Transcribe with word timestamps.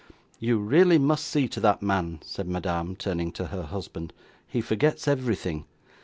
'You 0.39 0.57
really 0.57 0.97
must 0.97 1.25
see 1.25 1.47
to 1.49 1.59
that 1.59 1.83
man,' 1.83 2.21
said 2.23 2.47
Madame, 2.49 2.95
turning 2.95 3.31
to 3.33 3.45
her 3.53 3.61
husband. 3.61 4.13
'He 4.47 4.59
forgets 4.59 5.07
everything. 5.07 5.65